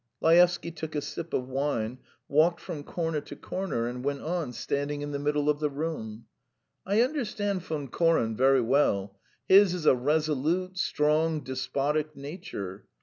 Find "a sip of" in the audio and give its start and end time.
0.95-1.47